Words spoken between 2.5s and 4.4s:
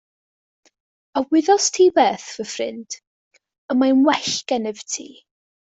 ffrind, y mae'n well